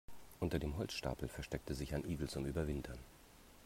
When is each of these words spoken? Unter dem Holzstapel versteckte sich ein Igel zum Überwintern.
Unter 0.39 0.57
dem 0.57 0.77
Holzstapel 0.77 1.27
versteckte 1.27 1.75
sich 1.75 1.93
ein 1.93 2.05
Igel 2.09 2.27
zum 2.27 2.47
Überwintern. 2.47 2.97